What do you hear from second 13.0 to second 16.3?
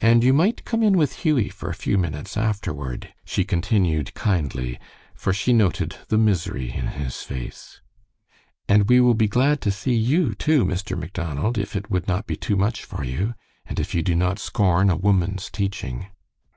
you, and if you do not scorn a woman's teaching."